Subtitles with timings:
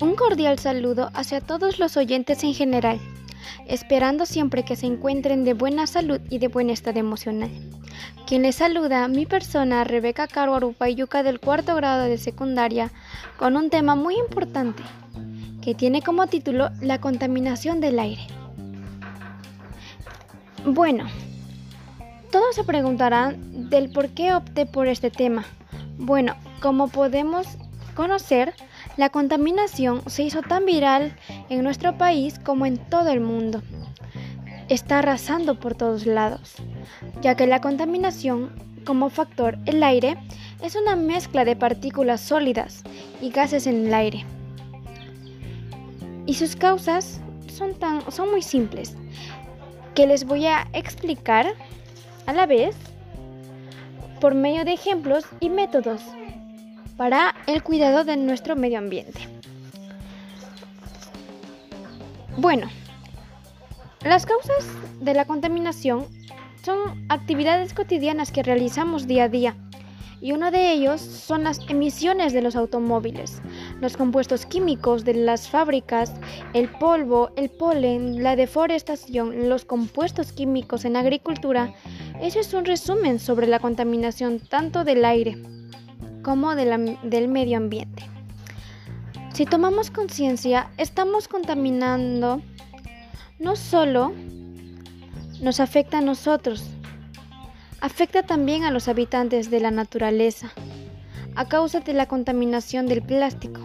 [0.00, 3.00] Un cordial saludo hacia todos los oyentes en general,
[3.66, 7.50] esperando siempre que se encuentren de buena salud y de buen estado emocional.
[8.26, 12.90] Quien les saluda, mi persona, Rebeca Caro Arupayuca del cuarto grado de secundaria,
[13.38, 14.82] con un tema muy importante,
[15.62, 18.26] que tiene como título La contaminación del aire.
[20.66, 21.08] Bueno,
[22.30, 25.46] todos se preguntarán del por qué opté por este tema.
[25.98, 27.46] Bueno, como podemos
[27.96, 28.54] conocer,
[28.96, 31.16] la contaminación se hizo tan viral
[31.48, 33.62] en nuestro país como en todo el mundo.
[34.68, 36.54] Está arrasando por todos lados,
[37.20, 38.52] ya que la contaminación
[38.84, 40.16] como factor el aire
[40.62, 42.84] es una mezcla de partículas sólidas
[43.20, 44.24] y gases en el aire.
[46.26, 48.96] Y sus causas son, tan, son muy simples,
[49.96, 51.54] que les voy a explicar
[52.26, 52.76] a la vez
[54.20, 56.02] por medio de ejemplos y métodos
[56.96, 59.20] para el cuidado de nuestro medio ambiente.
[62.36, 62.68] Bueno,
[64.04, 64.64] las causas
[65.00, 66.06] de la contaminación
[66.64, 69.56] son actividades cotidianas que realizamos día a día
[70.20, 73.40] y uno de ellos son las emisiones de los automóviles,
[73.80, 76.12] los compuestos químicos de las fábricas,
[76.54, 81.72] el polvo, el polen, la deforestación, los compuestos químicos en agricultura.
[82.20, 85.40] Eso es un resumen sobre la contaminación tanto del aire
[86.22, 88.04] como del medio ambiente.
[89.32, 92.42] Si tomamos conciencia, estamos contaminando
[93.38, 94.12] no solo
[95.40, 96.64] nos afecta a nosotros,
[97.80, 100.50] afecta también a los habitantes de la naturaleza
[101.36, 103.60] a causa de la contaminación del plástico,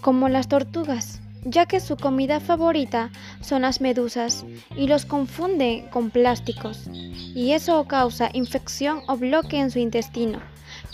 [0.00, 4.44] como las tortugas, ya que su comida favorita son las medusas
[4.76, 10.40] y los confunde con plásticos, y eso causa infección o bloque en su intestino,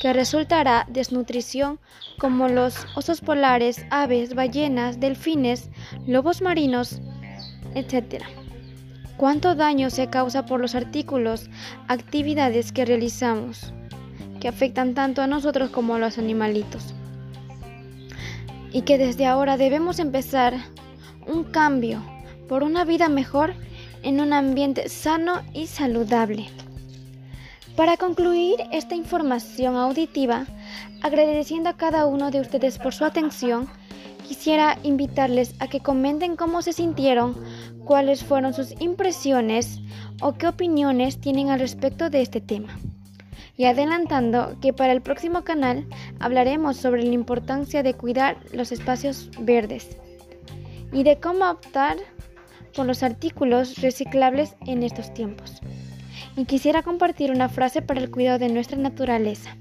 [0.01, 1.79] que resultará desnutrición
[2.19, 5.71] como los osos polares, aves, ballenas, delfines,
[6.07, 7.01] lobos marinos,
[7.75, 8.25] etc
[9.21, 11.51] cuánto daño se causa por los artículos,
[11.89, 13.75] actividades que realizamos,
[14.41, 16.95] que afectan tanto a nosotros como a los animalitos.
[18.73, 20.55] Y que desde ahora debemos empezar
[21.27, 22.03] un cambio
[22.49, 23.55] por una vida mejor
[24.03, 26.49] en un ambiente sano y saludable.
[27.77, 30.47] Para concluir esta información auditiva,
[31.03, 33.69] agradeciendo a cada uno de ustedes por su atención,
[34.27, 37.35] quisiera invitarles a que comenten cómo se sintieron
[37.85, 39.81] cuáles fueron sus impresiones
[40.21, 42.79] o qué opiniones tienen al respecto de este tema.
[43.61, 45.87] Y adelantando que para el próximo canal
[46.19, 49.99] hablaremos sobre la importancia de cuidar los espacios verdes
[50.95, 51.99] y de cómo optar
[52.75, 55.61] por los artículos reciclables en estos tiempos.
[56.39, 59.55] Y quisiera compartir una frase para el cuidado de nuestra naturaleza.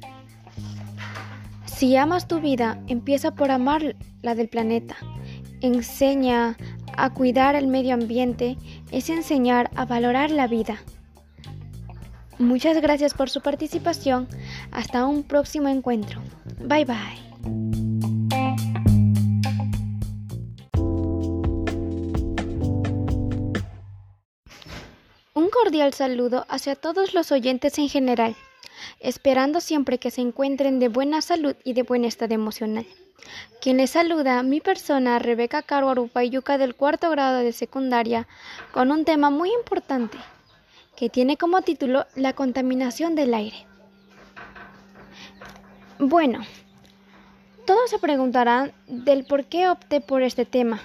[1.66, 4.96] Si amas tu vida, empieza por amar la del planeta.
[5.60, 6.56] Enseña
[6.96, 8.56] a cuidar el medio ambiente
[8.94, 10.78] es enseñar a valorar la vida.
[12.39, 14.29] Muchas gracias por su participación.
[14.72, 16.22] Hasta un próximo encuentro.
[16.59, 17.29] Bye bye.
[25.33, 28.35] Un cordial saludo hacia todos los oyentes en general,
[29.01, 32.85] esperando siempre que se encuentren de buena salud y de buen estado emocional.
[33.61, 38.27] Quien les saluda, mi persona, Rebeca Caro Arupayuca del cuarto grado de secundaria,
[38.71, 40.17] con un tema muy importante,
[41.00, 43.66] que tiene como título La contaminación del aire.
[45.98, 46.42] Bueno,
[47.66, 50.82] todos se preguntarán del por qué opté por este tema.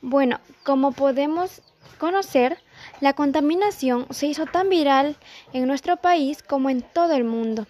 [0.00, 1.60] Bueno, como podemos
[1.98, 2.56] conocer,
[3.02, 5.16] la contaminación se hizo tan viral
[5.52, 7.66] en nuestro país como en todo el mundo.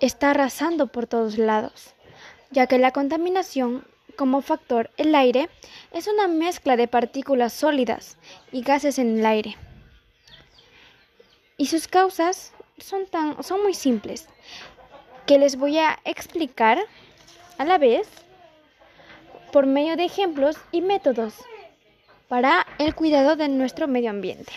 [0.00, 1.92] Está arrasando por todos lados
[2.50, 3.84] ya que la contaminación
[4.16, 5.50] como factor el aire
[5.92, 8.16] es una mezcla de partículas sólidas
[8.52, 9.56] y gases en el aire.
[11.56, 14.28] Y sus causas son, tan, son muy simples,
[15.26, 16.78] que les voy a explicar
[17.58, 18.08] a la vez
[19.52, 21.34] por medio de ejemplos y métodos
[22.28, 24.52] para el cuidado de nuestro medio ambiente.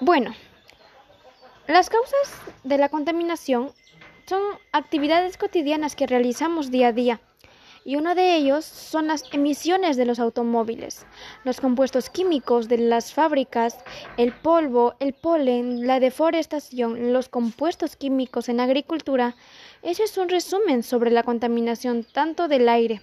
[0.00, 0.34] Bueno,
[1.66, 2.34] las causas
[2.64, 3.72] de la contaminación
[4.28, 4.42] son
[4.72, 7.20] actividades cotidianas que realizamos día a día
[7.88, 11.06] y uno de ellos son las emisiones de los automóviles,
[11.42, 13.78] los compuestos químicos de las fábricas,
[14.18, 19.36] el polvo, el polen, la deforestación, los compuestos químicos en agricultura.
[19.80, 23.00] Eso es un resumen sobre la contaminación tanto del aire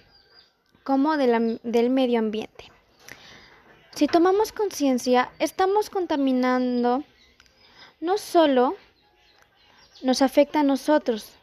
[0.84, 2.70] como del medio ambiente.
[3.96, 7.02] Si tomamos conciencia, estamos contaminando
[7.98, 8.76] no solo
[10.02, 11.35] nos afecta a nosotros.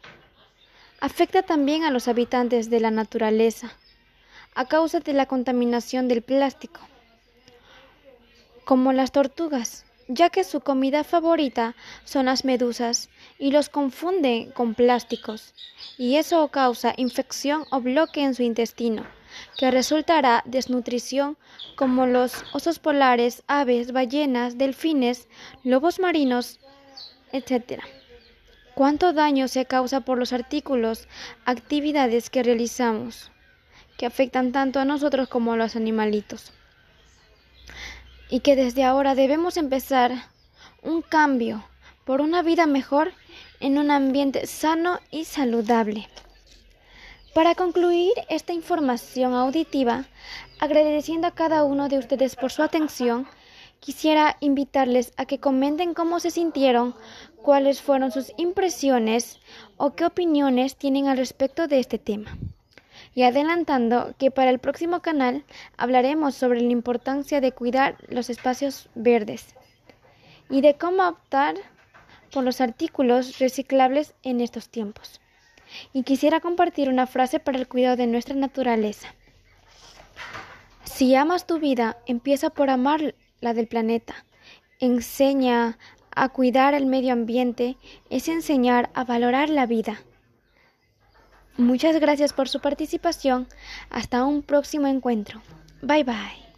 [1.04, 3.70] Afecta también a los habitantes de la naturaleza
[4.54, 6.80] a causa de la contaminación del plástico,
[8.64, 14.74] como las tortugas, ya que su comida favorita son las medusas y los confunde con
[14.74, 15.52] plásticos,
[15.98, 19.04] y eso causa infección o bloque en su intestino,
[19.58, 21.36] que resultará desnutrición
[21.76, 25.28] como los osos polares, aves, ballenas, delfines,
[25.64, 26.60] lobos marinos,
[27.30, 27.82] etc.
[28.74, 31.06] ¿Cuánto daño se causa por los artículos,
[31.44, 33.30] actividades que realizamos?
[33.96, 36.52] que afectan tanto a nosotros como a los animalitos.
[38.28, 40.12] Y que desde ahora debemos empezar
[40.82, 41.64] un cambio
[42.04, 43.12] por una vida mejor
[43.60, 46.08] en un ambiente sano y saludable.
[47.34, 50.04] Para concluir esta información auditiva,
[50.60, 53.26] agradeciendo a cada uno de ustedes por su atención,
[53.84, 56.94] quisiera invitarles a que comenten cómo se sintieron,
[57.36, 59.40] cuáles fueron sus impresiones
[59.76, 62.38] o qué opiniones tienen al respecto de este tema
[63.14, 65.44] y adelantando que para el próximo canal
[65.76, 69.54] hablaremos sobre la importancia de cuidar los espacios verdes
[70.48, 71.54] y de cómo optar
[72.32, 75.20] por los artículos reciclables en estos tiempos.
[75.92, 79.14] Y quisiera compartir una frase para el cuidado de nuestra naturaleza.
[80.84, 84.26] Si amas tu vida, empieza por amar la del planeta.
[84.80, 85.78] Enseña
[86.10, 87.76] a cuidar el medio ambiente,
[88.10, 90.00] es enseñar a valorar la vida.
[91.56, 93.46] Muchas gracias por su participación.
[93.90, 95.40] Hasta un próximo encuentro.
[95.82, 96.43] Bye bye.